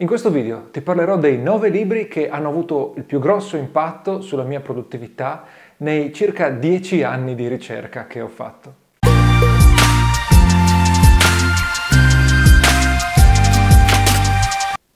In 0.00 0.06
questo 0.06 0.30
video 0.30 0.68
ti 0.70 0.80
parlerò 0.80 1.18
dei 1.18 1.36
9 1.36 1.68
libri 1.68 2.08
che 2.08 2.30
hanno 2.30 2.48
avuto 2.48 2.94
il 2.96 3.04
più 3.04 3.18
grosso 3.18 3.58
impatto 3.58 4.22
sulla 4.22 4.44
mia 4.44 4.60
produttività 4.60 5.44
nei 5.76 6.10
circa 6.14 6.48
10 6.48 7.02
anni 7.02 7.34
di 7.34 7.46
ricerca 7.48 8.06
che 8.06 8.22
ho 8.22 8.28
fatto. 8.28 8.74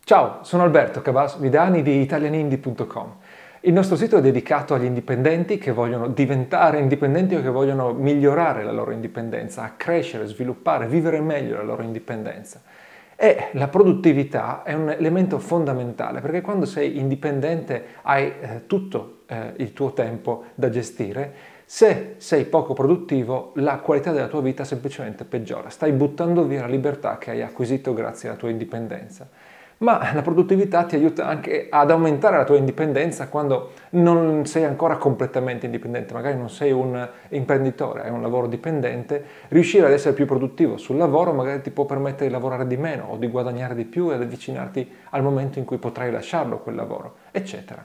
Ciao, 0.05 0.39
sono 0.41 0.63
Alberto 0.63 1.03
Cabas 1.03 1.39
Vidani 1.39 1.83
di 1.83 2.01
italianindie.com. 2.01 3.15
Il 3.61 3.75
nostro 3.75 3.97
sito 3.97 4.17
è 4.17 4.23
dedicato 4.23 4.73
agli 4.73 4.85
indipendenti 4.85 5.59
che 5.59 5.73
vogliono 5.73 6.09
diventare 6.09 6.79
indipendenti 6.79 7.35
o 7.35 7.43
che 7.43 7.51
vogliono 7.51 7.93
migliorare 7.93 8.65
la 8.65 8.73
loro 8.73 8.91
indipendenza, 8.93 9.75
crescere, 9.77 10.25
sviluppare, 10.25 10.87
vivere 10.87 11.21
meglio 11.21 11.57
la 11.57 11.63
loro 11.63 11.83
indipendenza. 11.83 12.63
E 13.17 13.49
la 13.53 13.69
produttività 13.69 14.63
è 14.63 14.73
un 14.73 14.91
elemento 14.91 15.39
fondamentale 15.39 16.21
perché 16.21 16.41
quando 16.41 16.67
sei 16.67 16.99
indipendente 16.99 17.85
hai 18.03 18.33
eh, 18.41 18.67
tutto 18.67 19.21
eh, 19.27 19.55
il 19.59 19.73
tuo 19.73 19.93
tempo 19.93 20.45
da 20.55 20.69
gestire. 20.71 21.53
Se 21.65 22.15
sei 22.19 22.45
poco 22.45 22.75
produttivo, 22.75 23.53
la 23.57 23.79
qualità 23.79 24.13
della 24.13 24.29
tua 24.29 24.43
vita 24.43 24.65
semplicemente 24.65 25.25
peggiora. 25.25 25.71
Stai 25.71 25.93
buttando 25.93 26.45
via 26.45 26.61
la 26.61 26.67
libertà 26.67 27.17
che 27.19 27.31
hai 27.31 27.43
acquisito 27.43 27.95
grazie 27.95 28.29
alla 28.29 28.37
tua 28.39 28.51
indipendenza 28.51 29.29
ma 29.85 30.13
la 30.15 30.23
produttività 30.23 30.83
ti 30.85 30.97
aiuta 30.97 31.27
anche 31.27 31.69
ad 31.71 31.91
aumentare 31.91 32.39
la 32.39 32.45
tua 32.45 32.57
indipendenza 32.57 33.29
quando 33.29 33.73
non 33.91 34.47
sei 34.47 34.65
ancora 34.65 34.97
completamente 34.97 35.67
indipendente, 35.67 36.15
magari 36.15 36.37
non 36.37 36.49
sei 36.49 36.73
un 36.73 37.09
imprenditore, 37.29 38.05
hai 38.05 38.11
un 38.11 38.23
lavoro 38.23 38.49
dipendente, 38.49 39.25
riuscire 39.49 39.87
ad 39.87 39.93
essere 39.93 40.15
più 40.15 40.25
produttivo 40.25 40.79
sul 40.79 40.97
lavoro 40.97 41.33
magari 41.33 41.61
ti 41.61 41.71
può 41.71 41.85
permettere 41.85 42.27
di 42.27 42.33
lavorare 42.33 42.67
di 42.67 42.79
meno 42.79 43.09
o 43.11 43.17
di 43.17 43.29
guadagnare 43.29 43.75
di 43.75 43.85
più 43.85 44.11
ed 44.11 44.23
avvicinarti 44.23 44.91
al 45.11 45.23
momento 45.23 45.59
in 45.59 45.67
cui 45.67 45.77
potrai 45.77 46.11
lasciarlo 46.11 46.59
quel 46.59 46.75
lavoro, 46.75 47.17
eccetera. 47.31 47.85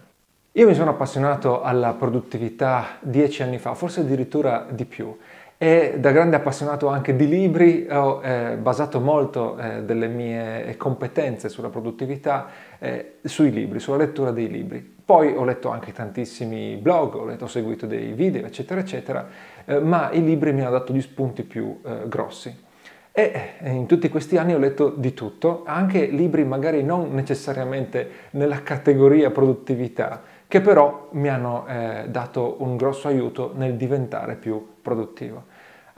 Io 0.54 0.68
mi 0.68 0.74
sono 0.74 0.90
appassionato 0.90 1.62
alla 1.62 1.94
produttività 1.94 2.98
dieci 3.02 3.44
anni 3.44 3.60
fa, 3.60 3.76
forse 3.76 4.00
addirittura 4.00 4.66
di 4.68 4.86
più 4.86 5.16
e 5.62 5.96
da 6.00 6.12
grande 6.12 6.38
appassionato 6.38 6.88
anche 6.88 7.18
di 7.18 7.28
libri 7.28 7.86
ho 7.92 8.22
eh, 8.24 8.56
basato 8.56 9.02
molto 9.02 9.58
eh, 9.58 9.84
delle 9.84 10.08
mie 10.08 10.78
competenze 10.78 11.50
sulla 11.50 11.68
produttività 11.68 12.48
eh, 12.80 13.16
sui 13.26 13.52
libri, 13.52 13.82
sulla 13.82 13.98
lettura 13.98 14.32
dei 14.32 14.48
libri. 14.48 14.80
Poi 15.04 15.36
ho 15.36 15.44
letto 15.44 15.68
anche 15.68 15.92
tantissimi 15.92 16.78
blog, 16.78 17.16
ho, 17.16 17.26
letto, 17.26 17.44
ho 17.44 17.48
seguito 17.48 17.88
dei 17.88 18.14
video, 18.14 18.46
eccetera, 18.46 18.80
eccetera, 18.80 19.28
eh, 19.66 19.80
ma 19.80 20.10
i 20.14 20.24
libri 20.24 20.54
mi 20.54 20.62
hanno 20.62 20.72
dato 20.72 20.94
gli 20.94 21.02
spunti 21.02 21.44
più 21.44 21.82
eh, 21.84 22.08
grossi. 22.08 22.56
E 23.12 23.56
eh, 23.60 23.70
in 23.70 23.86
tutti 23.86 24.08
questi 24.08 24.38
anni 24.38 24.54
ho 24.54 24.60
letto 24.60 24.88
di 24.88 25.14
tutto, 25.14 25.64
anche 25.66 26.06
libri 26.06 26.46
magari 26.46 26.84
non 26.84 27.14
necessariamente 27.14 28.10
nella 28.32 28.64
categoria 28.64 29.30
produttività, 29.30 30.22
che 30.48 30.62
però 30.62 31.10
mi 31.12 31.28
hanno 31.28 31.66
dato 32.08 32.56
un 32.64 32.76
grosso 32.76 33.08
aiuto 33.08 33.52
nel 33.56 33.76
diventare 33.76 34.34
più 34.34 34.78
produttivo. 34.90 35.44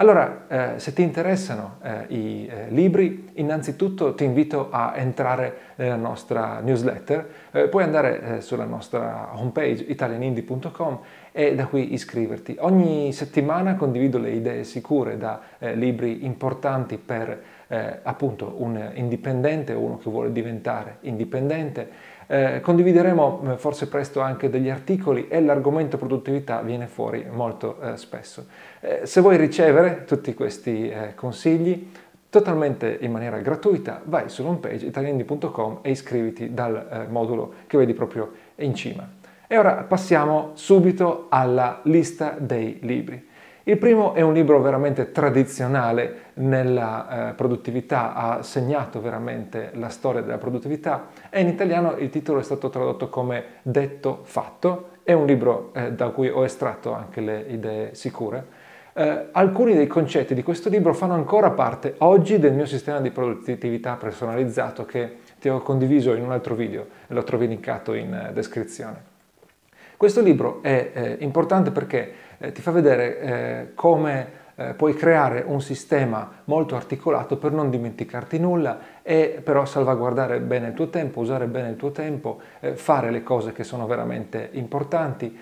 Allora, 0.02 0.46
eh, 0.48 0.80
se 0.80 0.94
ti 0.94 1.04
interessano 1.04 1.78
eh, 1.84 2.06
i 2.08 2.48
eh, 2.48 2.70
libri, 2.70 3.30
innanzitutto 3.34 4.16
ti 4.16 4.24
invito 4.24 4.70
a 4.72 4.94
entrare 4.96 5.74
nella 5.76 5.96
nostra 5.96 6.60
newsletter, 6.60 7.30
eh, 7.52 7.68
puoi 7.68 7.84
andare 7.84 8.22
eh, 8.22 8.42
sulla 8.42 8.66
nostra 8.66 9.30
homepage 9.34 9.84
italianindie.com 9.84 11.00
e 11.32 11.54
da 11.54 11.68
qui 11.68 11.94
iscriverti. 11.94 12.56
Ogni 12.62 13.14
settimana 13.14 13.76
condivido 13.76 14.18
le 14.18 14.32
idee 14.32 14.64
sicure 14.64 15.20
da 15.20 15.40
eh, 15.60 15.76
libri 15.76 16.26
importanti 16.26 16.98
per 16.98 17.60
appunto 18.04 18.56
un 18.58 18.92
indipendente 18.96 19.72
o 19.72 19.80
uno 19.80 19.98
che 19.98 20.10
vuole 20.10 20.34
diventare 20.34 20.98
indipendente 21.04 21.90
eh, 22.28 22.60
condivideremo 22.62 23.42
eh, 23.54 23.58
forse 23.58 23.88
presto 23.88 24.22
anche 24.22 24.50
degli 24.50 24.70
articoli 24.70 25.28
e 25.28 25.42
l'argomento 25.42 25.98
produttività 25.98 26.62
viene 26.62 26.88
fuori 26.88 27.26
molto 27.30 27.80
eh, 27.82 27.98
spesso. 27.98 28.46
Eh, 28.80 29.02
se 29.04 29.22
vuoi 29.22 29.38
ricevere 29.38 30.06
tutti 30.06 30.34
questi 30.34 30.90
eh, 30.90 31.14
consigli 31.16 31.92
totalmente 32.30 32.98
in 33.02 33.12
maniera 33.12 33.40
gratuita, 33.40 34.02
vai 34.06 34.30
sull'home 34.30 34.60
page 34.60 34.86
italiandi.com 34.86 35.80
e 35.82 35.92
iscriviti 35.92 36.54
dal 36.54 37.08
modulo 37.10 37.54
che 37.68 37.78
vedi 37.78 37.94
proprio 37.94 38.32
in 38.56 38.74
cima. 38.74 39.06
E 39.46 39.58
ora 39.58 39.84
passiamo 39.84 40.52
subito 40.54 41.26
alla 41.28 41.82
lista 41.84 42.38
dei 42.40 42.80
libri. 42.84 43.28
Il 43.64 43.78
primo 43.78 44.16
è 44.16 44.22
un 44.22 44.34
libro 44.34 44.60
veramente 44.60 45.12
tradizionale 45.12 46.32
nella 46.36 47.30
eh, 47.30 47.34
produttività, 47.34 48.16
ha 48.16 48.42
segnato 48.42 49.00
veramente 49.00 49.70
la 49.76 49.90
storia 49.90 50.22
della 50.22 50.40
produttività 50.40 51.10
e 51.30 51.42
in 51.42 51.48
italiano 51.48 51.96
il 51.98 52.10
titolo 52.10 52.40
è 52.40 52.44
stato 52.44 52.72
tradotto 52.72 53.08
come 53.10 53.44
Detto 53.62 54.22
Fatto, 54.24 54.90
è 55.04 55.14
un 55.14 55.28
libro 55.28 55.70
eh, 55.76 55.92
da 55.92 56.10
cui 56.10 56.28
ho 56.28 56.44
estratto 56.44 56.92
anche 56.94 57.22
le 57.22 57.46
idee 57.50 57.94
sicure. 57.94 58.46
Eh, 58.94 59.28
alcuni 59.32 59.76
dei 59.76 59.86
concetti 59.86 60.34
di 60.34 60.42
questo 60.42 60.68
libro 60.68 60.96
fanno 60.96 61.14
ancora 61.14 61.52
parte 61.52 61.94
oggi 62.00 62.40
del 62.40 62.54
mio 62.54 62.66
sistema 62.66 63.00
di 63.00 63.12
produttività 63.12 63.94
personalizzato 63.94 64.86
che 64.86 65.18
ti 65.40 65.50
ho 65.50 65.62
condiviso 65.62 66.16
in 66.16 66.24
un 66.24 66.32
altro 66.32 66.56
video 66.56 66.88
e 67.08 67.14
lo 67.14 67.22
trovi 67.22 67.48
linkato 67.48 67.94
in 67.94 68.12
eh, 68.12 68.34
descrizione. 68.34 69.10
Questo 70.02 70.22
libro 70.22 70.64
è 70.64 70.90
eh, 70.94 71.18
importante 71.20 71.70
perché 71.70 72.12
eh, 72.42 72.52
ti 72.52 72.62
fa 72.62 72.72
vedere 72.72 73.20
eh, 73.20 73.72
come 73.76 74.40
eh, 74.56 74.74
puoi 74.74 74.94
creare 74.94 75.44
un 75.46 75.62
sistema 75.62 76.30
molto 76.46 76.76
articolato 76.76 77.38
per 77.38 77.52
non 77.52 77.70
dimenticarti 77.70 78.38
nulla 78.40 78.80
e 79.02 79.42
però 79.44 79.66
salvaguardare 79.66 80.40
bene 80.40 80.68
il 80.68 80.74
tuo 80.74 80.90
tempo, 80.90 81.22
usare 81.22 81.46
bene 81.46 81.70
il 81.70 81.76
tuo 81.78 81.92
tempo, 81.92 82.42
eh, 82.60 82.76
fare 82.76 83.12
le 83.12 83.24
cose 83.24 83.54
che 83.54 83.64
sono 83.64 83.88
veramente 83.88 84.50
importanti. 84.54 85.38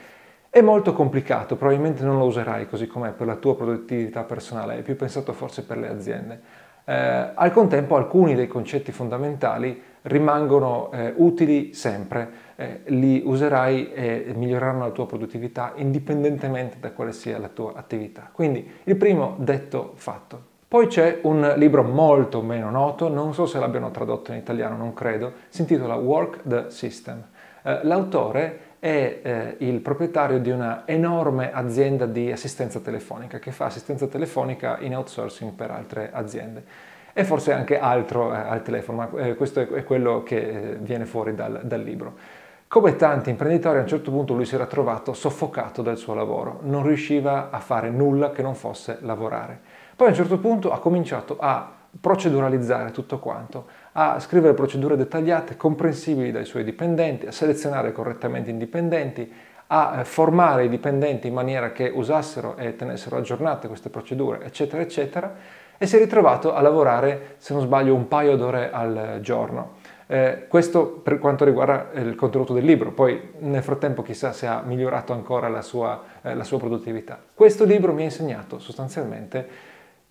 È 0.52 0.62
molto 0.62 0.94
complicato, 0.94 1.56
probabilmente 1.56 2.04
non 2.04 2.18
lo 2.18 2.26
userai 2.26 2.68
così 2.68 2.88
com'è 2.88 3.12
per 3.12 3.28
la 3.28 3.36
tua 3.36 3.56
produttività 3.56 4.24
personale, 4.24 4.78
è 4.78 4.82
più 4.82 4.96
pensato 4.96 5.32
forse 5.34 5.64
per 5.64 5.78
le 5.78 5.90
aziende. 5.90 6.42
Eh, 6.86 7.32
al 7.36 7.52
contempo 7.52 7.96
alcuni 7.96 8.36
dei 8.36 8.48
concetti 8.48 8.92
fondamentali 8.92 9.80
rimangono 10.04 10.92
eh, 10.92 11.14
utili 11.18 11.74
sempre, 11.74 12.48
eh, 12.59 12.81
li 12.88 13.22
userai 13.24 13.94
e 13.94 14.34
miglioreranno 14.36 14.80
la 14.80 14.92
tua 14.92 15.06
produttività 15.06 15.72
indipendentemente 15.75 16.75
da 16.78 16.92
quale 16.92 17.14
sia 17.14 17.40
la 17.40 17.47
tua 17.47 17.72
attività. 17.75 18.30
Quindi 18.31 18.70
il 18.84 18.97
primo 18.97 19.36
detto 19.38 19.94
fatto. 19.96 20.47
Poi 20.68 20.88
c'è 20.88 21.20
un 21.24 21.53
libro 21.56 21.84
molto 21.84 22.42
meno 22.42 22.70
noto, 22.70 23.08
non 23.08 23.34
so 23.34 23.46
se 23.46 23.59
l'abbiano 23.59 23.92
tradotto 23.92 24.34
in 24.34 24.38
italiano, 24.38 24.75
non 24.75 24.94
credo, 24.94 25.31
si 25.47 25.62
intitola 25.62 25.96
Work 25.96 26.42
the 26.44 26.66
System. 26.70 27.24
Eh, 27.64 27.80
l'autore 27.84 28.59
è 28.80 29.20
eh, 29.22 29.56
il 29.59 29.80
proprietario 29.80 30.40
di 30.40 30.52
una 30.52 30.84
enorme 30.86 31.52
azienda 31.53 32.06
di 32.06 32.30
assistenza 32.30 32.81
telefonica 32.81 33.40
che 33.40 33.52
fa 33.52 33.66
assistenza 33.66 34.08
telefonica 34.08 34.80
in 34.80 34.96
outsourcing 34.96 35.53
per 35.53 35.72
altre 35.72 36.12
aziende 36.12 36.64
e 37.14 37.24
forse 37.24 37.53
anche 37.53 37.80
altro 37.80 38.34
eh, 38.34 38.38
al 38.38 38.62
telefono, 38.62 38.97
ma 38.97 39.22
eh, 39.22 39.36
questo 39.36 39.62
è, 39.62 39.84
quello 39.84 40.24
che 40.24 40.38
eh, 40.38 40.76
viene 40.76 41.06
fuori 41.06 41.34
dal, 41.36 41.62
dal 41.64 41.81
libro. 41.81 42.16
Come 42.69 42.96
tanti 42.97 43.31
imprenditori 43.31 43.80
a 43.80 43.81
un 43.81 43.88
certo 43.88 44.12
punto 44.12 44.35
lui 44.35 44.46
si 44.46 44.53
era 44.53 44.68
trovato 44.68 45.13
soffocato 45.13 45.81
dal 45.81 45.97
suo 45.97 46.13
lavoro, 46.13 46.59
non 46.62 46.85
riusciva 46.85 47.50
a 47.50 47.57
fare 47.57 47.90
nulla 47.90 48.30
che 48.30 48.44
non 48.44 48.53
fosse 48.53 49.00
lavorare. 49.02 49.59
Poi 49.96 50.06
a 50.06 50.09
un 50.12 50.16
certo 50.16 50.38
punto 50.38 50.72
ha 50.72 50.78
cominciato 50.78 51.38
a 51.40 51.68
proceduralizzare 52.00 52.91
tutto 52.91 53.18
quanto, 53.18 53.66
a 53.94 54.19
scrivere 54.19 54.53
procedure 54.53 54.96
dettagliate, 54.96 55.58
comprensibili 55.58 56.31
dai 56.31 56.46
suoi 56.46 56.63
dipendenti, 56.63 57.25
a 57.25 57.31
selezionare 57.31 57.91
correttamente 57.91 58.52
i 58.52 58.58
dipendenti, 58.58 59.34
a 59.66 60.02
eh, 60.02 60.06
formare 60.06 60.66
i 60.66 60.69
dipendenti 60.69 61.25
in 61.25 61.34
maniera 61.34 61.72
che 61.72 61.91
usassero 61.91 62.56
e 62.56 62.75
tenessero 62.75 63.18
aggiornate 63.18 63.68
queste 63.68 63.90
procedure, 63.90 64.46
eccetera, 64.46 64.84
eccetera, 64.84 65.35
e 65.75 65.88
si 65.88 65.96
è 65.96 66.00
ritrovato 66.00 66.53
a 66.53 66.62
lavorare, 66.62 67.34
se 67.38 67.52
non 67.52 67.63
sbaglio, 67.63 67.96
un 67.96 68.08
paio 68.08 68.38
d'ore 68.38 68.69
al 68.72 69.18
giorno. 69.22 69.78
Eh, 70.12 70.47
questo 70.47 70.88
per 70.88 71.20
quanto 71.20 71.46
riguarda 71.46 71.91
il 72.02 72.16
contenuto 72.16 72.52
del 72.52 72.66
libro, 72.66 72.94
poi 72.94 73.34
nel 73.41 73.61
frattempo 73.61 74.02
chissà 74.02 74.32
se 74.32 74.47
ha 74.47 74.64
migliorato 74.66 75.14
ancora 75.14 75.50
la 75.50 75.61
sua, 75.61 76.02
eh, 76.23 76.34
la 76.34 76.44
sua 76.44 76.58
produttività. 76.58 77.20
Questo 77.32 77.64
libro 77.64 77.94
mi 77.94 78.02
ha 78.02 78.06
insegnato 78.06 78.58
sostanzialmente 78.58 79.47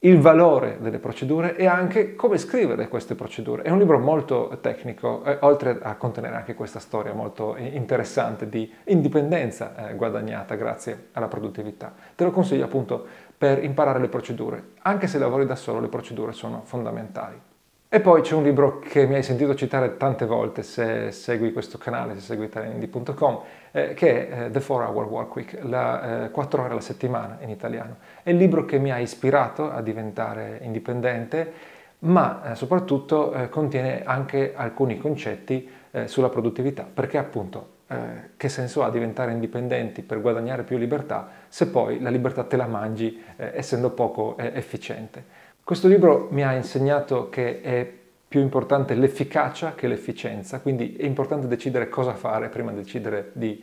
il 0.00 0.20
valore 0.20 0.78
delle 0.80 1.00
procedure 1.00 1.56
e 1.56 1.66
anche 1.66 2.14
come 2.14 2.38
scrivere 2.38 2.86
queste 2.86 3.16
procedure. 3.16 3.62
È 3.62 3.70
un 3.70 3.78
libro 3.78 3.98
molto 3.98 4.56
tecnico, 4.60 5.24
eh, 5.24 5.38
oltre 5.40 5.80
a 5.82 5.96
contenere 5.96 6.36
anche 6.36 6.54
questa 6.54 6.78
storia 6.78 7.12
molto 7.12 7.56
interessante 7.56 8.48
di 8.48 8.72
indipendenza 8.84 9.88
eh, 9.88 9.96
guadagnata 9.96 10.54
grazie 10.54 11.08
alla 11.10 11.26
produttività. 11.26 11.92
Te 12.14 12.22
lo 12.22 12.30
consiglio 12.30 12.66
appunto 12.66 13.04
per 13.36 13.64
imparare 13.64 13.98
le 13.98 14.08
procedure. 14.08 14.62
Anche 14.82 15.08
se 15.08 15.18
lavori 15.18 15.44
da 15.44 15.56
solo, 15.56 15.80
le 15.80 15.88
procedure 15.88 16.30
sono 16.30 16.62
fondamentali. 16.64 17.46
E 17.90 18.00
poi 18.00 18.20
c'è 18.20 18.34
un 18.34 18.42
libro 18.42 18.80
che 18.80 19.06
mi 19.06 19.14
hai 19.14 19.22
sentito 19.22 19.54
citare 19.54 19.96
tante 19.96 20.26
volte 20.26 20.62
se 20.62 21.10
segui 21.10 21.52
questo 21.54 21.78
canale, 21.78 22.16
se 22.16 22.20
segui 22.20 22.44
italianindi.com, 22.44 23.40
eh, 23.70 23.94
che 23.94 24.28
è 24.28 24.44
eh, 24.44 24.50
The 24.50 24.60
4 24.60 24.86
Hour 24.86 25.06
Work 25.06 25.34
Week, 25.34 25.58
la 25.62 26.26
eh, 26.26 26.30
4 26.30 26.60
ore 26.60 26.72
alla 26.72 26.82
settimana 26.82 27.38
in 27.40 27.48
italiano. 27.48 27.96
È 28.22 28.28
il 28.28 28.36
libro 28.36 28.66
che 28.66 28.78
mi 28.78 28.92
ha 28.92 28.98
ispirato 28.98 29.70
a 29.70 29.80
diventare 29.80 30.58
indipendente 30.62 31.76
ma 32.00 32.52
eh, 32.52 32.54
soprattutto 32.56 33.32
eh, 33.32 33.48
contiene 33.48 34.02
anche 34.04 34.52
alcuni 34.54 34.98
concetti 34.98 35.68
eh, 35.90 36.06
sulla 36.08 36.28
produttività, 36.28 36.86
perché 36.92 37.16
appunto 37.16 37.76
eh, 37.88 37.96
che 38.36 38.50
senso 38.50 38.84
ha 38.84 38.90
diventare 38.90 39.32
indipendenti 39.32 40.02
per 40.02 40.20
guadagnare 40.20 40.62
più 40.62 40.76
libertà 40.76 41.26
se 41.48 41.68
poi 41.68 42.00
la 42.00 42.10
libertà 42.10 42.44
te 42.44 42.56
la 42.56 42.66
mangi 42.66 43.24
eh, 43.36 43.52
essendo 43.54 43.90
poco 43.90 44.36
eh, 44.36 44.52
efficiente. 44.54 45.46
Questo 45.68 45.86
libro 45.86 46.28
mi 46.30 46.42
ha 46.42 46.54
insegnato 46.54 47.28
che 47.28 47.60
è 47.60 47.86
più 48.26 48.40
importante 48.40 48.94
l'efficacia 48.94 49.74
che 49.74 49.86
l'efficienza, 49.86 50.60
quindi 50.60 50.96
è 50.96 51.04
importante 51.04 51.46
decidere 51.46 51.90
cosa 51.90 52.14
fare 52.14 52.48
prima 52.48 52.70
di 52.70 52.78
decidere 52.78 53.32
di 53.34 53.62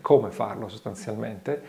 come 0.00 0.30
farlo 0.30 0.68
sostanzialmente 0.68 1.60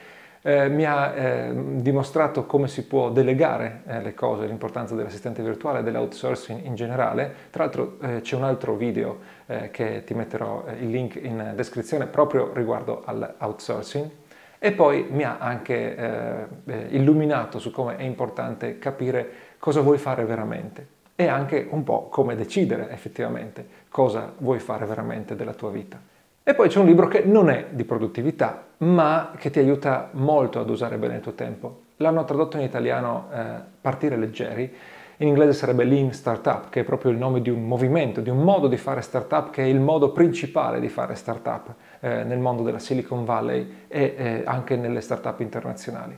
eh, 0.42 0.70
mi 0.70 0.86
ha 0.86 1.14
eh, 1.16 1.52
dimostrato 1.82 2.46
come 2.46 2.68
si 2.68 2.86
può 2.86 3.10
delegare 3.10 3.82
eh, 3.88 4.02
le 4.02 4.14
cose, 4.14 4.46
l'importanza 4.46 4.96
dell'assistente 4.96 5.42
virtuale 5.42 5.80
e 5.80 5.84
dell'outsourcing 5.84 6.64
in 6.64 6.76
generale. 6.76 7.34
Tra 7.50 7.64
l'altro 7.64 7.98
eh, 8.02 8.22
c'è 8.22 8.36
un 8.36 8.44
altro 8.44 8.76
video 8.76 9.20
eh, 9.48 9.72
che 9.72 10.04
ti 10.06 10.14
metterò 10.14 10.64
eh, 10.68 10.74
il 10.84 10.90
link 10.90 11.16
in 11.16 11.54
descrizione 11.56 12.06
proprio 12.06 12.52
riguardo 12.54 13.02
all'outsourcing. 13.04 14.19
E 14.60 14.74
poi 14.74 15.08
mi 15.10 15.24
ha 15.24 15.38
anche 15.40 16.48
illuminato 16.90 17.60
su 17.60 17.72
come 17.72 17.96
è 17.96 18.04
importante 18.04 18.78
capire 18.78 19.30
cosa 19.58 19.80
vuoi 19.80 19.98
fare 19.98 20.26
veramente 20.26 20.98
e 21.16 21.28
anche 21.28 21.68
un 21.70 21.84
po' 21.84 22.08
come 22.10 22.36
decidere 22.36 22.90
effettivamente 22.92 23.68
cosa 23.90 24.34
vuoi 24.38 24.60
fare 24.60 24.86
veramente 24.86 25.36
della 25.36 25.54
tua 25.54 25.70
vita. 25.70 26.00
E 26.42 26.54
poi 26.54 26.68
c'è 26.70 26.80
un 26.80 26.86
libro 26.86 27.08
che 27.08 27.24
non 27.26 27.50
è 27.50 27.68
di 27.72 27.84
produttività, 27.84 28.68
ma 28.78 29.34
che 29.38 29.50
ti 29.50 29.60
aiuta 29.60 30.10
molto 30.14 30.60
ad 30.60 30.70
usare 30.70 30.98
bene 30.98 31.16
il 31.16 31.22
tuo 31.22 31.34
tempo. 31.34 31.82
L'hanno 31.98 32.24
tradotto 32.24 32.58
in 32.58 32.64
italiano 32.64 33.28
eh, 33.32 33.46
Partire 33.82 34.16
leggeri, 34.16 34.74
in 35.22 35.28
inglese 35.28 35.54
sarebbe 35.54 35.84
Lean 35.84 36.14
Startup, 36.14 36.70
che 36.70 36.82
è 36.82 36.84
proprio 36.84 37.12
il 37.12 37.18
nome 37.18 37.42
di 37.42 37.50
un 37.50 37.68
movimento, 37.68 38.22
di 38.22 38.30
un 38.30 38.42
modo 38.42 38.68
di 38.68 38.78
fare 38.78 39.02
startup 39.02 39.50
che 39.50 39.64
è 39.64 39.66
il 39.66 39.80
modo 39.80 40.12
principale 40.12 40.80
di 40.80 40.88
fare 40.88 41.16
startup 41.16 41.74
eh, 42.00 42.24
nel 42.24 42.40
mondo 42.40 42.64
della 42.64 42.80
Silicon 42.80 43.26
Valley 43.26 43.86
e 43.90 44.16
eh, 44.18 44.42
anche 44.46 44.78
nelle 44.78 45.02
startup 45.02 45.38
internazionali. 45.42 46.18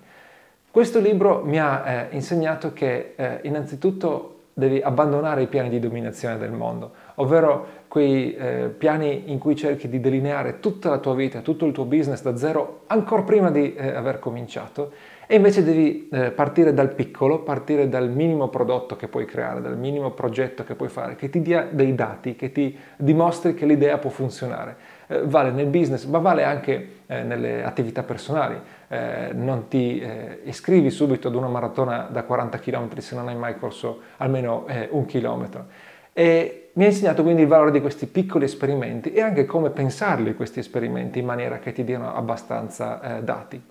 Questo 0.69 0.99
libro 0.99 1.41
mi 1.43 1.59
ha 1.59 1.83
eh, 1.85 2.07
insegnato 2.11 2.73
che 2.73 3.13
eh, 3.15 3.39
innanzitutto 3.43 4.35
devi 4.53 4.79
abbandonare 4.81 5.41
i 5.41 5.47
piani 5.47 5.69
di 5.69 5.79
dominazione 5.79 6.37
del 6.37 6.51
mondo, 6.51 6.91
ovvero 7.15 7.79
quei 7.87 8.35
eh, 8.35 8.73
piani 8.77 9.31
in 9.31 9.39
cui 9.39 9.55
cerchi 9.55 9.89
di 9.89 9.99
delineare 9.99 10.59
tutta 10.59 10.89
la 10.89 10.99
tua 10.99 11.15
vita, 11.15 11.39
tutto 11.39 11.65
il 11.65 11.71
tuo 11.71 11.85
business 11.85 12.21
da 12.21 12.37
zero 12.37 12.81
ancora 12.87 13.23
prima 13.23 13.49
di 13.49 13.73
eh, 13.73 13.95
aver 13.95 14.19
cominciato 14.19 14.91
e 15.31 15.35
invece 15.35 15.63
devi 15.63 16.09
eh, 16.11 16.31
partire 16.31 16.73
dal 16.73 16.93
piccolo, 16.93 17.39
partire 17.39 17.87
dal 17.87 18.09
minimo 18.09 18.49
prodotto 18.49 18.97
che 18.97 19.07
puoi 19.07 19.23
creare, 19.23 19.61
dal 19.61 19.77
minimo 19.77 20.11
progetto 20.11 20.65
che 20.65 20.75
puoi 20.75 20.89
fare, 20.89 21.15
che 21.15 21.29
ti 21.29 21.41
dia 21.41 21.65
dei 21.71 21.95
dati, 21.95 22.35
che 22.35 22.51
ti 22.51 22.77
dimostri 22.97 23.53
che 23.53 23.65
l'idea 23.65 23.97
può 23.97 24.09
funzionare. 24.09 24.75
Eh, 25.07 25.21
vale 25.23 25.51
nel 25.51 25.67
business, 25.67 26.03
ma 26.03 26.17
vale 26.17 26.43
anche 26.43 26.89
eh, 27.05 27.23
nelle 27.23 27.63
attività 27.63 28.03
personali. 28.03 28.59
Eh, 28.89 29.29
non 29.31 29.69
ti 29.69 30.03
iscrivi 30.43 30.89
subito 30.89 31.29
ad 31.29 31.35
una 31.35 31.47
maratona 31.47 32.09
da 32.11 32.23
40 32.23 32.59
km 32.59 32.97
se 32.97 33.15
non 33.15 33.29
hai 33.29 33.35
mai 33.37 33.57
corso 33.57 34.01
almeno 34.17 34.65
un 34.89 35.05
chilometro. 35.05 35.67
E 36.11 36.71
mi 36.73 36.83
ha 36.83 36.87
insegnato 36.87 37.23
quindi 37.23 37.43
il 37.43 37.47
valore 37.47 37.71
di 37.71 37.79
questi 37.79 38.05
piccoli 38.05 38.43
esperimenti 38.43 39.13
e 39.13 39.21
anche 39.21 39.45
come 39.45 39.69
pensarli 39.69 40.35
questi 40.35 40.59
esperimenti 40.59 41.19
in 41.19 41.25
maniera 41.25 41.59
che 41.59 41.71
ti 41.71 41.85
diano 41.85 42.13
abbastanza 42.13 43.19
eh, 43.19 43.23
dati. 43.23 43.70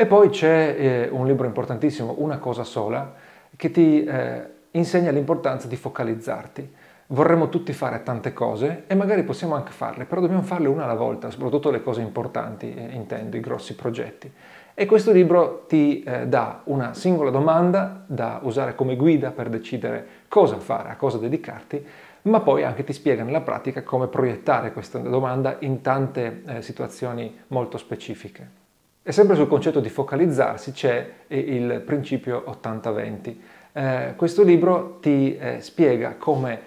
E 0.00 0.06
poi 0.06 0.30
c'è 0.30 0.76
eh, 0.78 1.08
un 1.10 1.26
libro 1.26 1.46
importantissimo, 1.46 2.14
Una 2.20 2.38
cosa 2.38 2.64
sola, 2.64 3.12
che 3.54 3.70
ti 3.70 4.02
eh, 4.02 4.42
insegna 4.70 5.10
l'importanza 5.10 5.68
di 5.68 5.76
focalizzarti. 5.76 6.72
Vorremmo 7.08 7.50
tutti 7.50 7.74
fare 7.74 8.02
tante 8.02 8.32
cose 8.32 8.84
e 8.86 8.94
magari 8.94 9.24
possiamo 9.24 9.56
anche 9.56 9.72
farle, 9.72 10.06
però 10.06 10.22
dobbiamo 10.22 10.40
farle 10.40 10.68
una 10.68 10.84
alla 10.84 10.94
volta, 10.94 11.30
soprattutto 11.30 11.70
le 11.70 11.82
cose 11.82 12.00
importanti, 12.00 12.74
eh, 12.74 12.94
intendo, 12.94 13.36
i 13.36 13.40
grossi 13.40 13.74
progetti. 13.74 14.32
E 14.72 14.86
questo 14.86 15.12
libro 15.12 15.66
ti 15.68 16.02
eh, 16.02 16.26
dà 16.26 16.62
una 16.64 16.94
singola 16.94 17.28
domanda 17.28 18.02
da 18.06 18.40
usare 18.42 18.74
come 18.74 18.96
guida 18.96 19.32
per 19.32 19.50
decidere 19.50 20.06
cosa 20.28 20.56
fare, 20.60 20.88
a 20.88 20.96
cosa 20.96 21.18
dedicarti, 21.18 21.86
ma 22.22 22.40
poi 22.40 22.64
anche 22.64 22.84
ti 22.84 22.94
spiega 22.94 23.22
nella 23.22 23.42
pratica 23.42 23.82
come 23.82 24.06
proiettare 24.06 24.72
questa 24.72 24.98
domanda 24.98 25.56
in 25.58 25.82
tante 25.82 26.42
eh, 26.46 26.62
situazioni 26.62 27.40
molto 27.48 27.76
specifiche. 27.76 28.59
E 29.02 29.12
sempre 29.12 29.34
sul 29.34 29.48
concetto 29.48 29.80
di 29.80 29.88
focalizzarsi 29.88 30.72
c'è 30.72 31.10
il 31.28 31.82
principio 31.86 32.44
80-20. 32.46 33.36
Eh, 33.72 34.12
questo 34.14 34.42
libro 34.42 34.98
ti 35.00 35.36
eh, 35.38 35.60
spiega 35.60 36.16
come 36.18 36.60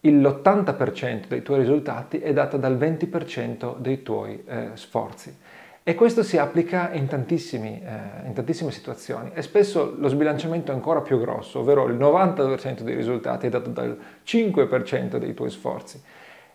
l'80% 0.00 1.26
dei 1.26 1.42
tuoi 1.42 1.60
risultati 1.60 2.18
è 2.18 2.32
data 2.34 2.58
dal 2.58 2.76
20% 2.76 3.78
dei 3.78 4.02
tuoi 4.02 4.42
eh, 4.46 4.70
sforzi. 4.74 5.34
E 5.82 5.94
questo 5.94 6.22
si 6.22 6.36
applica 6.36 6.90
in, 6.92 7.08
eh, 7.10 8.26
in, 8.26 8.32
tantissime 8.34 8.70
situazioni 8.70 9.30
e 9.32 9.40
spesso 9.40 9.94
lo 9.96 10.08
sbilanciamento 10.08 10.72
è 10.72 10.74
ancora 10.74 11.00
più 11.00 11.18
grosso, 11.18 11.60
ovvero 11.60 11.86
il 11.86 11.96
90% 11.96 12.82
dei 12.82 12.94
risultati 12.94 13.46
è 13.46 13.50
dato 13.50 13.70
dal 13.70 13.98
5% 14.24 15.16
dei 15.16 15.32
tuoi 15.32 15.50
sforzi. 15.50 16.00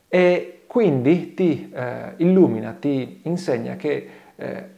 E 0.07 0.61
quindi 0.67 1.33
ti 1.33 1.71
eh, 1.73 2.13
illumina, 2.17 2.73
ti 2.79 3.21
insegna 3.23 3.75
che 3.75 4.09
eh, 4.35 4.74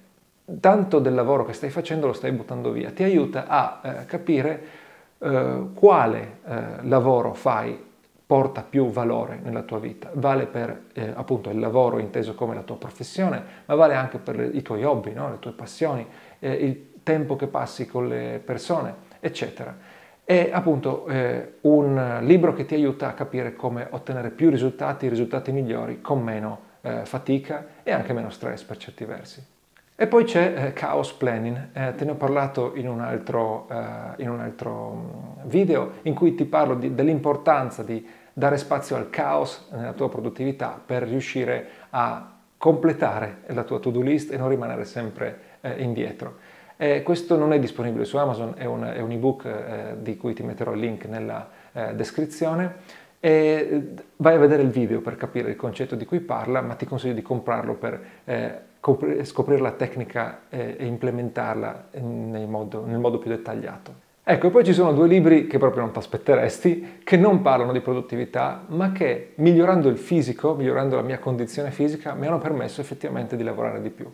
tanto 0.60 1.00
del 1.00 1.14
lavoro 1.14 1.46
che 1.46 1.54
stai 1.54 1.70
facendo 1.70 2.08
lo 2.08 2.14
stai 2.14 2.32
buttando 2.32 2.72
via, 2.72 2.92
ti 2.92 3.04
aiuta 3.04 3.48
a 3.48 3.82
eh, 3.84 4.06
capire 4.06 4.86
eh, 5.20 5.70
quale 5.74 6.38
eh, 6.48 6.84
lavoro 6.84 7.34
fai 7.34 7.86
porta 8.26 8.62
più 8.62 8.90
valore 8.90 9.40
nella 9.42 9.64
tua 9.64 9.80
vita. 9.80 10.10
Vale 10.14 10.46
per 10.46 10.84
eh, 10.94 11.12
appunto 11.16 11.50
il 11.50 11.60
lavoro 11.60 11.98
inteso 11.98 12.36
come 12.36 12.56
la 12.56 12.62
tua 12.62 12.78
professione, 12.78 13.42
ma 13.66 13.76
vale 13.76 13.96
anche 13.96 14.20
per 14.20 14.40
i 14.54 14.62
tuoi 14.62 14.84
hobby, 14.84 15.14
no? 15.14 15.30
le 15.30 15.40
tue 15.40 15.52
passioni, 15.52 16.06
eh, 16.40 16.52
il 16.52 16.94
tempo 17.04 17.36
che 17.36 17.48
passi 17.48 17.86
con 17.86 18.08
le 18.08 18.42
persone, 18.44 18.94
eccetera. 19.20 19.76
È 20.24 20.50
appunto 20.52 21.08
eh, 21.08 21.54
un 21.62 22.20
libro 22.22 22.54
che 22.54 22.66
ti 22.66 22.76
aiuta 22.76 23.08
a 23.08 23.14
capire 23.14 23.56
come 23.56 23.88
ottenere 23.90 24.30
più 24.30 24.50
risultati, 24.50 25.08
risultati 25.08 25.52
migliori, 25.52 26.02
con 26.02 26.22
meno 26.22 26.66
fatica 27.04 27.66
e 27.84 27.92
anche 27.92 28.14
meno 28.14 28.30
stress 28.30 28.64
per 28.64 28.78
certi 28.78 29.04
versi. 29.04 29.57
E 30.00 30.06
poi 30.06 30.26
c'è 30.26 30.54
eh, 30.56 30.74
Chaos 30.74 31.12
Planning, 31.14 31.70
eh, 31.74 31.96
te 31.96 32.06
ne 32.06 32.12
ho 32.12 32.16
parlato 32.16 32.74
in 32.76 32.88
un 32.88 33.00
altro, 33.00 33.68
eh, 33.68 34.22
in 34.22 34.30
un 34.30 34.40
altro 34.40 34.94
mm, 34.94 35.50
video 35.50 35.94
in 36.04 36.14
cui 36.14 36.36
ti 36.36 36.46
parlo 36.46 36.76
di, 36.76 36.94
dell'importanza 36.94 37.82
di 37.82 38.08
dare 38.32 38.58
spazio 38.58 38.96
al 38.96 39.10
caos 39.10 39.70
nella 39.72 39.94
tua 39.94 40.08
produttività 40.08 40.80
per 40.86 41.02
riuscire 41.02 41.68
a 41.90 42.32
completare 42.60 43.38
la 43.48 43.64
tua 43.64 43.80
to-do 43.80 44.02
list 44.02 44.32
e 44.32 44.38
non 44.38 44.50
rimanere 44.50 44.86
sempre 44.86 45.40
eh, 45.62 45.82
indietro. 45.82 46.36
Eh, 46.78 47.02
questo 47.02 47.36
non 47.36 47.52
è 47.52 47.58
disponibile 47.58 48.06
su 48.06 48.18
Amazon, 48.18 48.54
è 48.56 48.66
un, 48.66 48.84
è 48.84 49.00
un 49.00 49.12
ebook 49.12 49.46
eh, 49.46 49.96
di 50.00 50.16
cui 50.16 50.36
ti 50.36 50.44
metterò 50.44 50.74
il 50.74 50.80
link 50.80 51.06
nella 51.06 51.50
descrizione 51.94 53.06
e 53.20 53.94
vai 54.16 54.36
a 54.36 54.40
vedere 54.40 54.64
il 54.64 54.70
video 54.70 55.00
per 55.02 55.16
capire 55.16 55.50
il 55.50 55.56
concetto 55.56 55.96
di 55.96 56.06
cui 56.06 56.20
parla, 56.20 56.62
ma 56.62 56.74
ti 56.74 56.86
consiglio 56.86 57.14
di 57.14 57.22
comprarlo 57.22 57.76
per 57.76 58.02
scoprire 59.24 59.62
la 59.62 59.72
tecnica 59.72 60.42
e 60.50 60.78
implementarla 60.80 61.88
nel 62.02 62.48
modo, 62.48 62.86
nel 62.86 63.00
modo 63.00 63.18
più 63.18 63.30
dettagliato. 63.30 64.06
Ecco, 64.30 64.48
e 64.48 64.50
poi 64.50 64.66
ci 64.66 64.74
sono 64.74 64.92
due 64.92 65.08
libri 65.08 65.48
che 65.48 65.58
proprio 65.58 65.84
non 65.84 65.94
ti 65.94 66.00
aspetteresti, 66.00 67.00
che 67.06 67.16
non 67.16 67.42
parlano 67.42 67.72
di 67.72 67.80
produttività, 67.80 68.66
ma 68.68 68.92
che 68.92 69.32
migliorando 69.36 69.88
il 69.88 69.98
fisico, 69.98 70.54
migliorando 70.54 70.98
la 70.98 71.02
mia 71.02 71.18
condizione 71.18 71.72
fisica, 71.72 72.14
mi 72.14 72.28
hanno 72.28 72.38
permesso 72.38 72.82
effettivamente 72.82 73.38
di 73.38 73.44
lavorare 73.44 73.82
di 73.82 73.90
più. 73.90 74.14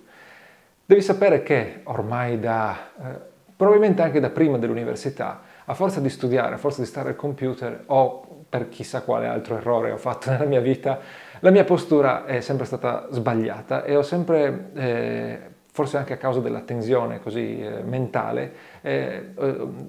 Devi 0.86 1.02
sapere 1.02 1.42
che 1.42 1.80
ormai 1.86 2.40
da, 2.40 2.78
eh, 2.96 3.20
probabilmente 3.56 4.04
anche 4.04 4.20
da 4.20 4.30
prima 4.30 4.60
dell'università, 4.60 5.42
a 5.66 5.74
forza 5.74 6.00
di 6.00 6.10
studiare, 6.10 6.54
a 6.54 6.58
forza 6.60 6.82
di 6.82 6.88
stare 6.88 7.10
al 7.10 7.16
computer 7.16 7.84
o 7.88 8.44
per 8.48 8.70
chissà 8.70 9.02
quale 9.02 9.26
altro 9.26 9.58
errore 9.58 9.90
ho 9.90 9.98
fatto 9.98 10.30
nella 10.32 10.46
mia 10.46 10.62
vita, 10.62 11.00
la 11.44 11.52
mia 11.52 11.66
postura 11.66 12.24
è 12.24 12.40
sempre 12.40 12.66
stata 12.66 13.08
sbagliata 13.12 13.84
e 13.84 13.98
ho 13.98 14.02
sempre, 14.02 14.70
eh, 14.76 15.40
forse 15.74 15.98
anche 15.98 16.14
a 16.14 16.18
causa 16.18 16.40
della 16.40 16.62
tensione 16.62 17.20
così 17.20 17.60
eh, 17.60 17.84
mentale, 17.84 18.54
eh, 18.82 19.34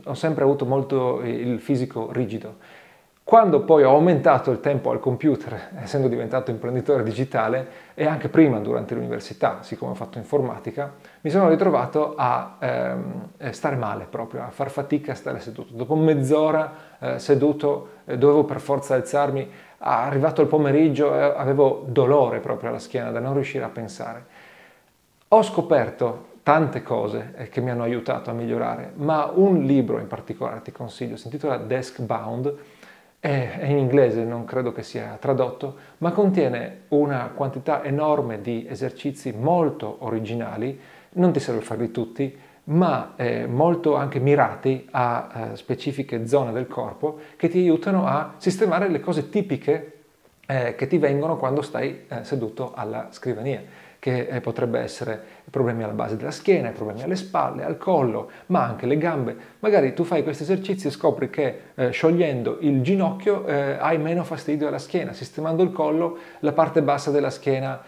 ho 0.04 0.14
sempre 0.14 0.42
avuto 0.42 0.66
molto 0.66 1.22
il 1.22 1.60
fisico 1.60 2.10
rigido. 2.10 2.56
Quando 3.22 3.62
poi 3.62 3.84
ho 3.84 3.90
aumentato 3.90 4.50
il 4.50 4.60
tempo 4.60 4.90
al 4.90 4.98
computer, 4.98 5.70
essendo 5.80 6.08
diventato 6.08 6.50
imprenditore 6.50 7.02
digitale, 7.04 7.82
e 7.94 8.04
anche 8.04 8.28
prima 8.28 8.58
durante 8.58 8.94
l'università, 8.94 9.62
siccome 9.62 9.92
ho 9.92 9.94
fatto 9.94 10.18
informatica, 10.18 10.92
mi 11.22 11.30
sono 11.30 11.48
ritrovato 11.48 12.14
a 12.16 12.56
ehm, 12.58 13.50
stare 13.50 13.76
male 13.76 14.06
proprio, 14.10 14.42
a 14.42 14.50
far 14.50 14.68
fatica 14.68 15.12
a 15.12 15.14
stare 15.14 15.40
seduto. 15.40 15.72
Dopo 15.72 15.94
mezz'ora 15.94 16.72
eh, 16.98 17.18
seduto 17.18 17.88
eh, 18.04 18.18
dovevo 18.18 18.44
per 18.44 18.60
forza 18.60 18.94
alzarmi, 18.94 19.50
arrivato 19.86 20.40
il 20.40 20.48
pomeriggio 20.48 21.14
eh, 21.14 21.20
avevo 21.36 21.84
dolore 21.86 22.40
proprio 22.40 22.70
alla 22.70 22.78
schiena 22.78 23.10
da 23.10 23.20
non 23.20 23.34
riuscire 23.34 23.64
a 23.64 23.68
pensare. 23.68 24.24
Ho 25.28 25.42
scoperto 25.42 26.32
tante 26.42 26.82
cose 26.82 27.32
eh, 27.36 27.48
che 27.48 27.60
mi 27.60 27.70
hanno 27.70 27.82
aiutato 27.82 28.30
a 28.30 28.32
migliorare, 28.32 28.92
ma 28.96 29.30
un 29.34 29.64
libro 29.64 29.98
in 29.98 30.06
particolare 30.06 30.62
ti 30.62 30.72
consiglio, 30.72 31.16
si 31.16 31.26
intitola 31.26 31.56
Desk 31.58 32.00
Bound 32.00 32.54
è, 33.24 33.60
in 33.62 33.78
inglese, 33.78 34.22
non 34.22 34.44
credo 34.44 34.70
che 34.72 34.82
sia 34.82 35.16
tradotto, 35.18 35.76
ma 35.98 36.12
contiene 36.12 36.82
una 36.88 37.30
quantità 37.34 37.82
enorme 37.82 38.42
di 38.42 38.66
esercizi 38.68 39.32
molto 39.32 39.96
originali, 40.00 40.78
non 41.12 41.32
ti 41.32 41.40
serve 41.40 41.62
farli 41.62 41.90
tutti, 41.90 42.36
ma 42.64 43.12
eh, 43.16 43.46
molto 43.46 43.94
anche 43.96 44.20
mirati 44.20 44.86
a 44.90 45.50
eh, 45.52 45.56
specifiche 45.56 46.26
zone 46.26 46.52
del 46.52 46.66
corpo 46.66 47.18
che 47.36 47.48
ti 47.48 47.58
aiutano 47.58 48.06
a 48.06 48.34
sistemare 48.38 48.88
le 48.88 49.00
cose 49.00 49.28
tipiche 49.28 49.92
eh, 50.46 50.74
che 50.74 50.86
ti 50.86 50.98
vengono 50.98 51.36
quando 51.36 51.62
stai 51.62 52.04
eh, 52.08 52.24
seduto 52.24 52.72
alla 52.74 53.08
scrivania 53.10 53.62
che 53.98 54.26
eh, 54.26 54.40
potrebbe 54.42 54.80
essere 54.80 55.18
problemi 55.48 55.82
alla 55.82 55.94
base 55.94 56.18
della 56.18 56.30
schiena, 56.30 56.68
problemi 56.70 57.02
alle 57.02 57.16
spalle, 57.16 57.64
al 57.64 57.78
collo, 57.78 58.30
ma 58.46 58.62
anche 58.62 58.84
le 58.84 58.98
gambe. 58.98 59.34
Magari 59.60 59.94
tu 59.94 60.04
fai 60.04 60.22
questi 60.22 60.42
esercizi 60.42 60.88
e 60.88 60.90
scopri 60.90 61.30
che 61.30 61.60
eh, 61.74 61.90
sciogliendo 61.90 62.58
il 62.60 62.82
ginocchio 62.82 63.46
hai 63.46 63.96
meno 63.96 64.22
fastidio 64.24 64.68
alla 64.68 64.78
schiena, 64.78 65.14
sistemando 65.14 65.62
il 65.62 65.72
collo 65.72 66.18
la 66.40 66.52
parte 66.52 66.82
bassa 66.82 67.10
della 67.10 67.30
schiena 67.30 67.80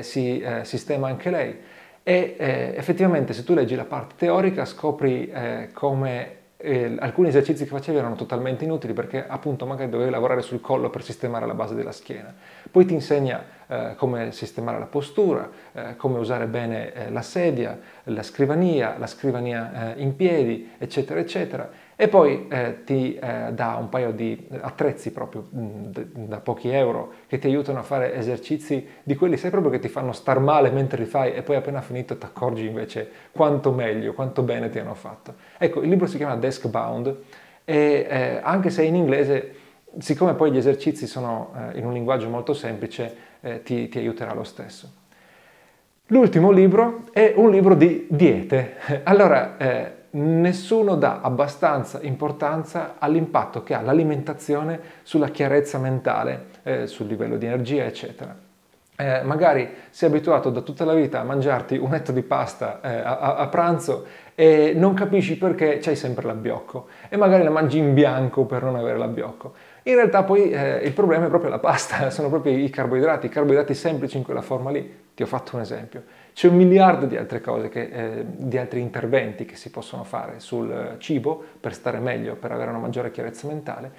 si 0.00 0.44
sistema 0.62 1.06
anche 1.06 1.30
lei. 1.30 1.56
E 2.02 2.36
eh, 2.38 2.74
effettivamente 2.76 3.32
se 3.32 3.44
tu 3.44 3.54
leggi 3.54 3.74
la 3.74 3.84
parte 3.84 4.14
teorica 4.16 4.64
scopri 4.64 5.30
come 5.72 6.38
eh, 6.62 6.94
alcuni 6.98 7.28
esercizi 7.28 7.64
che 7.64 7.70
facevi 7.70 7.96
erano 7.96 8.14
totalmente 8.14 8.64
inutili 8.64 8.92
perché 8.92 9.26
appunto 9.26 9.64
magari 9.64 9.90
dovevi 9.90 10.10
lavorare 10.10 10.42
sul 10.42 10.60
collo 10.60 10.90
per 10.90 11.02
sistemare 11.02 11.46
la 11.46 11.54
base 11.54 11.74
della 11.74 11.92
schiena. 11.92 12.34
Poi 12.70 12.84
ti 12.84 12.92
insegna 12.92 13.42
eh, 13.66 13.94
come 13.96 14.32
sistemare 14.32 14.78
la 14.78 14.86
postura, 14.86 15.48
eh, 15.72 15.96
come 15.96 16.18
usare 16.18 16.46
bene 16.46 16.92
eh, 16.92 17.10
la 17.10 17.22
sedia, 17.22 17.78
la 18.04 18.22
scrivania, 18.22 18.96
la 18.98 19.06
scrivania 19.06 19.94
eh, 19.94 20.02
in 20.02 20.14
piedi, 20.16 20.72
eccetera, 20.78 21.20
eccetera 21.20 21.88
e 22.00 22.08
poi 22.08 22.46
eh, 22.48 22.78
ti 22.84 23.14
eh, 23.14 23.50
dà 23.52 23.76
un 23.78 23.90
paio 23.90 24.10
di 24.10 24.48
attrezzi 24.62 25.12
proprio 25.12 25.48
mh, 25.50 25.60
mm, 25.60 26.24
da 26.28 26.40
pochi 26.40 26.70
euro 26.70 27.12
che 27.26 27.38
ti 27.38 27.46
aiutano 27.46 27.80
a 27.80 27.82
fare 27.82 28.14
esercizi 28.14 28.88
di 29.02 29.14
quelli, 29.16 29.36
sai 29.36 29.50
proprio 29.50 29.70
che 29.70 29.80
ti 29.80 29.88
fanno 29.88 30.12
star 30.12 30.38
male 30.38 30.70
mentre 30.70 31.02
li 31.02 31.04
fai 31.04 31.34
e 31.34 31.42
poi 31.42 31.56
appena 31.56 31.82
finito 31.82 32.16
ti 32.16 32.24
accorgi 32.24 32.64
invece 32.64 33.06
quanto 33.32 33.70
meglio, 33.70 34.14
quanto 34.14 34.40
bene 34.40 34.70
ti 34.70 34.78
hanno 34.78 34.94
fatto. 34.94 35.34
Ecco, 35.58 35.82
il 35.82 35.90
libro 35.90 36.06
si 36.06 36.16
chiama 36.16 36.36
Desk 36.36 36.68
Bound 36.68 37.14
e 37.66 38.06
eh, 38.08 38.40
anche 38.42 38.70
se 38.70 38.82
è 38.82 38.86
in 38.86 38.94
inglese, 38.94 39.54
siccome 39.98 40.32
poi 40.32 40.52
gli 40.52 40.56
esercizi 40.56 41.06
sono 41.06 41.52
eh, 41.54 41.78
in 41.78 41.84
un 41.84 41.92
linguaggio 41.92 42.30
molto 42.30 42.54
semplice, 42.54 43.14
eh, 43.42 43.62
ti, 43.62 43.90
ti 43.90 43.98
aiuterà 43.98 44.32
lo 44.32 44.44
stesso. 44.44 44.90
L'ultimo 46.06 46.50
libro 46.50 47.10
è 47.12 47.34
un 47.36 47.50
libro 47.50 47.74
di 47.74 48.06
diete. 48.08 48.76
Allora, 49.04 49.58
eh, 49.58 49.98
nessuno 50.12 50.96
dà 50.96 51.20
abbastanza 51.20 52.00
importanza 52.02 52.96
all'impatto 52.98 53.62
che 53.62 53.74
ha 53.74 53.80
l'alimentazione 53.80 54.80
sulla 55.02 55.28
chiarezza 55.28 55.78
mentale, 55.78 56.46
eh, 56.62 56.86
sul 56.86 57.06
livello 57.06 57.36
di 57.36 57.46
energia, 57.46 57.84
eccetera. 57.84 58.48
Eh, 58.96 59.22
magari 59.22 59.66
sei 59.88 60.10
abituato 60.10 60.50
da 60.50 60.60
tutta 60.60 60.84
la 60.84 60.92
vita 60.92 61.20
a 61.20 61.24
mangiarti 61.24 61.78
un 61.78 61.94
etto 61.94 62.12
di 62.12 62.20
pasta 62.20 62.80
eh, 62.82 62.98
a, 62.98 63.36
a, 63.36 63.46
pranzo 63.46 64.04
e 64.40 64.72
non 64.74 64.94
capisci 64.94 65.36
perché 65.36 65.80
c'hai 65.82 65.94
sempre 65.94 66.24
l'abbiocco 66.24 66.86
e 67.10 67.18
magari 67.18 67.42
la 67.42 67.50
mangi 67.50 67.76
in 67.76 67.92
bianco 67.92 68.46
per 68.46 68.62
non 68.62 68.74
avere 68.74 68.96
l'abbiocco. 68.96 69.52
In 69.82 69.96
realtà 69.96 70.22
poi 70.22 70.48
eh, 70.48 70.78
il 70.78 70.94
problema 70.94 71.26
è 71.26 71.28
proprio 71.28 71.50
la 71.50 71.58
pasta, 71.58 72.08
sono 72.08 72.30
proprio 72.30 72.56
i 72.56 72.70
carboidrati, 72.70 73.26
i 73.26 73.28
carboidrati 73.28 73.74
semplici 73.74 74.16
in 74.16 74.22
quella 74.22 74.40
forma 74.40 74.70
lì. 74.70 75.08
Ti 75.12 75.22
ho 75.22 75.26
fatto 75.26 75.56
un 75.56 75.60
esempio. 75.60 76.04
C'è 76.32 76.48
un 76.48 76.56
miliardo 76.56 77.04
di 77.04 77.18
altre 77.18 77.42
cose, 77.42 77.68
che, 77.68 77.82
eh, 77.82 78.24
di 78.24 78.56
altri 78.56 78.80
interventi 78.80 79.44
che 79.44 79.56
si 79.56 79.70
possono 79.70 80.04
fare 80.04 80.40
sul 80.40 80.94
cibo 80.96 81.44
per 81.60 81.74
stare 81.74 81.98
meglio, 81.98 82.34
per 82.36 82.50
avere 82.50 82.70
una 82.70 82.78
maggiore 82.78 83.10
chiarezza 83.10 83.46
mentale. 83.46 83.92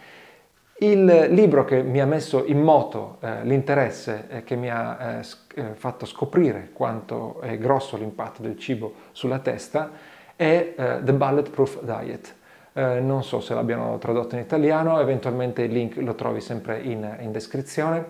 Il 0.80 1.06
libro 1.30 1.66
che 1.66 1.84
mi 1.84 2.02
ha 2.02 2.08
messo 2.08 2.46
in 2.48 2.60
moto 2.60 3.18
eh, 3.20 3.44
l'interesse 3.44 4.26
e 4.28 4.44
che 4.44 4.56
mi 4.56 4.72
ha 4.72 5.20
eh, 5.20 5.62
eh 5.62 5.76
fatto 5.76 6.08
scoprire 6.08 6.70
quanto 6.74 7.40
è 7.42 7.60
grosso 7.60 7.96
l'impatto 7.96 8.42
del 8.42 8.58
cibo 8.58 8.94
sulla 9.12 9.38
testa 9.38 10.10
è 10.42 10.74
eh, 10.76 11.00
The 11.04 11.14
Bulletproof 11.14 11.84
Diet. 11.84 12.36
Eh, 12.74 13.00
non 13.00 13.24
so 13.24 13.42
se 13.42 13.54
l'abbiano 13.54 14.00
tradotto 14.00 14.34
in 14.34 14.42
italiano, 14.42 15.00
eventualmente 15.00 15.62
il 15.62 15.72
link 15.72 15.98
lo 15.98 16.16
trovi 16.16 16.42
sempre 16.42 16.80
in, 16.80 17.18
in 17.20 17.32
descrizione. 17.32 18.06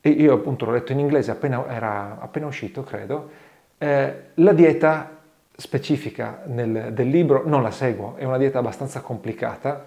E 0.00 0.10
io 0.10 0.34
appunto 0.34 0.66
l'ho 0.66 0.70
letto 0.70 0.92
in 0.92 1.00
inglese 1.00 1.32
appena, 1.32 1.66
era 1.68 2.18
appena 2.20 2.46
uscito, 2.46 2.84
credo. 2.84 3.30
Eh, 3.76 4.14
la 4.34 4.52
dieta 4.52 5.18
specifica 5.56 6.42
nel, 6.46 6.92
del 6.92 7.08
libro 7.08 7.42
non 7.44 7.64
la 7.64 7.72
seguo, 7.72 8.14
è 8.14 8.24
una 8.24 8.38
dieta 8.38 8.60
abbastanza 8.60 9.00
complicata, 9.00 9.84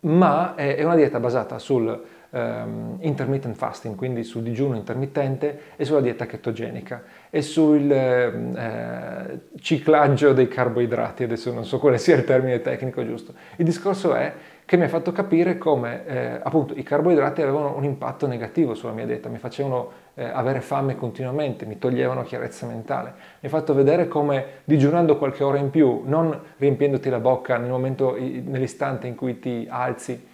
ma 0.00 0.54
è, 0.56 0.76
è 0.76 0.84
una 0.84 0.94
dieta 0.94 1.18
basata 1.18 1.58
sul 1.58 2.04
um, 2.30 2.96
intermittent 3.00 3.56
fasting, 3.56 3.94
quindi 3.94 4.24
sul 4.24 4.42
digiuno 4.42 4.76
intermittente 4.76 5.60
e 5.76 5.84
sulla 5.84 6.00
dieta 6.00 6.26
chetogenica 6.26 7.02
e 7.30 7.42
sul 7.42 7.90
eh, 7.90 9.40
ciclaggio 9.60 10.32
dei 10.32 10.48
carboidrati, 10.48 11.24
adesso 11.24 11.52
non 11.52 11.64
so 11.64 11.78
quale 11.78 11.98
sia 11.98 12.16
il 12.16 12.24
termine 12.24 12.60
tecnico 12.60 13.04
giusto. 13.04 13.34
Il 13.56 13.64
discorso 13.64 14.14
è 14.14 14.32
che 14.66 14.76
mi 14.76 14.82
ha 14.82 14.88
fatto 14.88 15.12
capire 15.12 15.58
come 15.58 16.04
eh, 16.06 16.40
appunto 16.42 16.74
i 16.74 16.82
carboidrati 16.82 17.40
avevano 17.40 17.76
un 17.76 17.84
impatto 17.84 18.26
negativo 18.26 18.74
sulla 18.74 18.92
mia 18.92 19.06
dieta, 19.06 19.28
mi 19.28 19.38
facevano 19.38 19.90
eh, 20.14 20.24
avere 20.24 20.60
fame 20.60 20.96
continuamente, 20.96 21.66
mi 21.66 21.78
toglievano 21.78 22.22
chiarezza 22.22 22.66
mentale, 22.66 23.14
mi 23.40 23.46
ha 23.46 23.48
fatto 23.48 23.74
vedere 23.74 24.08
come 24.08 24.44
digiunando 24.64 25.18
qualche 25.18 25.44
ora 25.44 25.58
in 25.58 25.70
più, 25.70 26.02
non 26.04 26.36
riempiendoti 26.56 27.08
la 27.08 27.20
bocca 27.20 27.58
nel 27.58 27.70
momento, 27.70 28.16
nell'istante 28.18 29.06
in 29.06 29.14
cui 29.14 29.38
ti 29.38 29.68
alzi, 29.70 30.26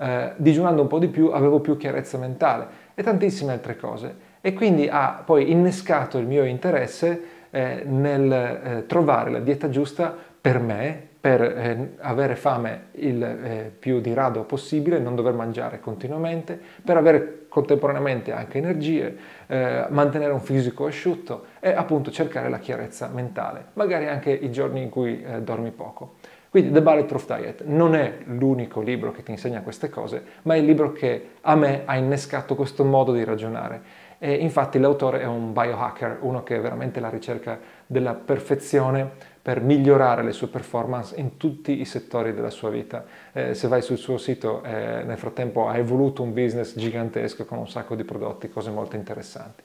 eh, 0.00 0.32
digiunando 0.36 0.80
un 0.80 0.88
po' 0.88 0.98
di 0.98 1.08
più 1.08 1.26
avevo 1.26 1.60
più 1.60 1.76
chiarezza 1.76 2.16
mentale 2.16 2.66
e 2.94 3.02
tantissime 3.02 3.52
altre 3.52 3.76
cose. 3.76 4.28
E 4.40 4.54
quindi 4.54 4.88
ha 4.90 5.22
poi 5.24 5.50
innescato 5.50 6.16
il 6.16 6.26
mio 6.26 6.44
interesse 6.44 7.22
eh, 7.50 7.82
nel 7.84 8.32
eh, 8.32 8.84
trovare 8.86 9.30
la 9.30 9.40
dieta 9.40 9.68
giusta 9.68 10.16
per 10.40 10.58
me, 10.58 11.08
per 11.20 11.42
eh, 11.42 11.94
avere 11.98 12.34
fame 12.34 12.84
il 12.92 13.22
eh, 13.22 13.72
più 13.78 14.00
di 14.00 14.14
rado 14.14 14.44
possibile, 14.44 14.98
non 14.98 15.14
dover 15.14 15.34
mangiare 15.34 15.80
continuamente, 15.80 16.58
per 16.82 16.96
avere 16.96 17.44
contemporaneamente 17.50 18.32
anche 18.32 18.56
energie, 18.56 19.16
eh, 19.48 19.84
mantenere 19.90 20.32
un 20.32 20.40
fisico 20.40 20.86
asciutto 20.86 21.44
e 21.60 21.74
appunto 21.74 22.10
cercare 22.10 22.48
la 22.48 22.58
chiarezza 22.58 23.10
mentale, 23.12 23.66
magari 23.74 24.06
anche 24.06 24.30
i 24.30 24.50
giorni 24.50 24.80
in 24.80 24.88
cui 24.88 25.22
dormi 25.42 25.72
poco. 25.72 26.14
Quindi 26.50 26.72
The 26.72 26.82
Bulletproof 26.82 27.26
Diet 27.26 27.62
non 27.64 27.94
è 27.94 28.18
l'unico 28.24 28.80
libro 28.80 29.12
che 29.12 29.22
ti 29.22 29.30
insegna 29.30 29.60
queste 29.60 29.88
cose, 29.88 30.24
ma 30.42 30.54
è 30.54 30.58
il 30.58 30.64
libro 30.64 30.90
che 30.90 31.28
a 31.42 31.54
me 31.54 31.82
ha 31.84 31.96
innescato 31.96 32.56
questo 32.56 32.84
modo 32.84 33.12
di 33.12 33.22
ragionare. 33.22 34.08
E 34.18 34.34
infatti 34.34 34.80
l'autore 34.80 35.20
è 35.20 35.26
un 35.26 35.52
biohacker, 35.52 36.18
uno 36.22 36.42
che 36.42 36.56
è 36.56 36.60
veramente 36.60 36.98
alla 36.98 37.08
ricerca 37.08 37.58
della 37.86 38.14
perfezione 38.14 39.08
per 39.40 39.62
migliorare 39.62 40.24
le 40.24 40.32
sue 40.32 40.48
performance 40.48 41.14
in 41.18 41.36
tutti 41.36 41.80
i 41.80 41.84
settori 41.84 42.34
della 42.34 42.50
sua 42.50 42.68
vita. 42.68 43.04
Eh, 43.32 43.54
se 43.54 43.68
vai 43.68 43.80
sul 43.80 43.96
suo 43.96 44.18
sito, 44.18 44.62
eh, 44.64 45.04
nel 45.04 45.18
frattempo 45.18 45.68
ha 45.68 45.76
evoluto 45.76 46.22
un 46.24 46.34
business 46.34 46.76
gigantesco 46.76 47.44
con 47.44 47.58
un 47.58 47.68
sacco 47.68 47.94
di 47.94 48.02
prodotti, 48.02 48.50
cose 48.50 48.70
molto 48.70 48.96
interessanti. 48.96 49.62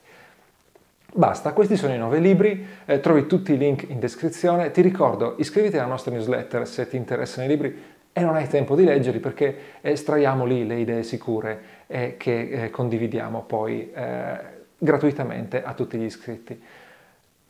Basta, 1.12 1.52
questi 1.52 1.76
sono 1.76 1.94
i 1.94 1.98
nove 1.98 2.18
libri, 2.18 2.66
eh, 2.84 3.00
trovi 3.00 3.26
tutti 3.26 3.52
i 3.52 3.56
link 3.56 3.86
in 3.88 3.98
descrizione. 3.98 4.70
Ti 4.70 4.82
ricordo, 4.82 5.36
iscriviti 5.38 5.76
alla 5.78 5.86
nostra 5.86 6.12
newsletter 6.12 6.66
se 6.66 6.88
ti 6.88 6.96
interessano 6.96 7.46
i 7.46 7.48
libri 7.48 7.82
e 8.12 8.20
non 8.20 8.34
hai 8.34 8.48
tempo 8.48 8.74
di 8.74 8.84
leggerli 8.84 9.20
perché 9.20 9.56
estraiamo 9.80 10.44
lì 10.44 10.66
le 10.66 10.76
idee 10.76 11.02
sicure 11.02 11.60
eh, 11.86 12.16
che 12.16 12.48
eh, 12.48 12.70
condividiamo 12.70 13.42
poi 13.42 13.90
eh, 13.92 14.38
gratuitamente 14.78 15.62
a 15.62 15.72
tutti 15.74 15.98
gli 15.98 16.04
iscritti. 16.04 16.60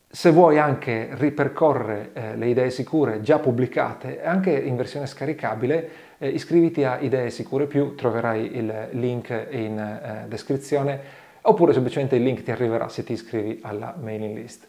Se 0.09 0.31
vuoi 0.31 0.57
anche 0.57 1.09
ripercorrere 1.11 2.11
eh, 2.13 2.35
le 2.37 2.47
idee 2.47 2.69
sicure 2.69 3.21
già 3.21 3.39
pubblicate, 3.39 4.23
anche 4.23 4.51
in 4.51 4.77
versione 4.77 5.05
scaricabile, 5.05 5.89
eh, 6.17 6.29
iscriviti 6.29 6.83
a 6.85 6.97
Idee 6.99 7.29
Sicure 7.29 7.65
Più, 7.65 7.95
troverai 7.95 8.57
il 8.57 8.87
link 8.91 9.47
in 9.51 9.77
eh, 9.77 10.25
descrizione, 10.27 11.25
oppure 11.49 11.73
semplicemente 11.73 12.15
il 12.15 12.23
link 12.23 12.43
ti 12.43 12.51
arriverà 12.51 12.89
se 12.89 13.03
ti 13.03 13.13
iscrivi 13.13 13.59
alla 13.61 13.95
mailing 13.99 14.35
list. 14.35 14.67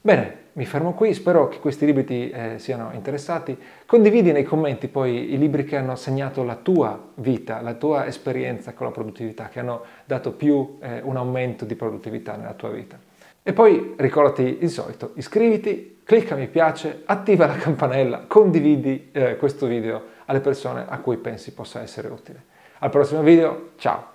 Bene, 0.00 0.36
mi 0.54 0.64
fermo 0.64 0.94
qui, 0.94 1.14
spero 1.14 1.46
che 1.46 1.60
questi 1.60 1.86
libri 1.86 2.04
ti 2.04 2.28
eh, 2.28 2.58
siano 2.58 2.90
interessati. 2.92 3.56
Condividi 3.86 4.32
nei 4.32 4.42
commenti 4.42 4.88
poi 4.88 5.32
i 5.32 5.38
libri 5.38 5.64
che 5.64 5.76
hanno 5.76 5.94
segnato 5.94 6.42
la 6.42 6.56
tua 6.56 7.00
vita, 7.14 7.60
la 7.60 7.74
tua 7.74 8.06
esperienza 8.06 8.72
con 8.72 8.86
la 8.86 8.92
produttività, 8.92 9.48
che 9.48 9.60
hanno 9.60 9.82
dato 10.04 10.32
più 10.32 10.78
eh, 10.80 11.00
un 11.02 11.16
aumento 11.16 11.64
di 11.64 11.76
produttività 11.76 12.34
nella 12.34 12.54
tua 12.54 12.70
vita. 12.70 12.98
E 13.44 13.52
poi 13.52 13.94
ricordati 13.96 14.58
il 14.60 14.70
solito, 14.70 15.12
iscriviti, 15.14 16.00
clicca 16.04 16.34
mi 16.34 16.48
piace, 16.48 17.02
attiva 17.04 17.46
la 17.46 17.56
campanella, 17.56 18.24
condividi 18.26 19.10
eh, 19.12 19.36
questo 19.36 19.66
video 19.66 20.02
alle 20.26 20.40
persone 20.40 20.84
a 20.88 20.98
cui 20.98 21.16
pensi 21.16 21.52
possa 21.52 21.80
essere 21.80 22.08
utile. 22.08 22.42
Al 22.78 22.90
prossimo 22.90 23.22
video, 23.22 23.70
ciao! 23.76 24.11